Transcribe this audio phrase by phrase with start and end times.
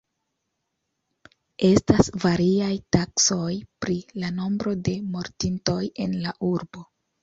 [1.67, 3.53] Estas variaj taksoj
[3.85, 6.89] pri la nombro de mortintoj en la urbo.